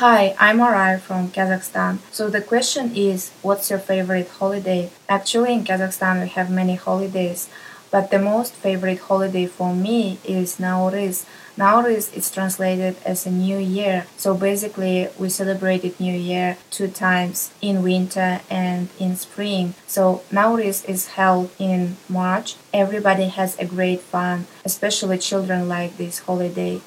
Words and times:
Hi, 0.00 0.36
I'm 0.38 0.60
Aray 0.60 0.98
from 0.98 1.30
Kazakhstan. 1.30 2.00
So 2.12 2.28
the 2.28 2.42
question 2.42 2.94
is, 2.94 3.30
what's 3.40 3.70
your 3.70 3.78
favorite 3.78 4.28
holiday? 4.28 4.90
Actually, 5.08 5.54
in 5.54 5.64
Kazakhstan, 5.64 6.20
we 6.20 6.28
have 6.28 6.50
many 6.50 6.74
holidays, 6.74 7.48
but 7.90 8.10
the 8.10 8.18
most 8.18 8.52
favorite 8.52 8.98
holiday 8.98 9.46
for 9.46 9.74
me 9.74 10.18
is 10.22 10.58
Nauryz. 10.58 11.24
Nauryz 11.56 12.14
is 12.14 12.30
translated 12.30 12.96
as 13.06 13.24
a 13.24 13.30
new 13.30 13.56
year. 13.56 14.06
So 14.18 14.34
basically, 14.34 15.08
we 15.18 15.30
celebrated 15.30 15.98
New 15.98 16.12
Year 16.12 16.58
two 16.70 16.88
times 16.88 17.52
in 17.62 17.82
winter 17.82 18.42
and 18.50 18.90
in 19.00 19.16
spring. 19.16 19.72
So 19.86 20.20
Nauryz 20.30 20.86
is 20.86 21.16
held 21.16 21.48
in 21.58 21.96
March. 22.06 22.56
Everybody 22.74 23.28
has 23.28 23.58
a 23.58 23.64
great 23.64 24.02
fun, 24.02 24.46
especially 24.62 25.16
children 25.16 25.70
like 25.70 25.96
this 25.96 26.18
holiday. 26.18 26.82